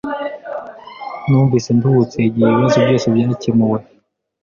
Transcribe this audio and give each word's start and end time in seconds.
Numvise 1.27 1.69
nduhutse 1.77 2.17
igihe 2.27 2.47
ibibazo 2.49 2.77
byose 2.83 3.05
byakemuwe. 3.15 3.79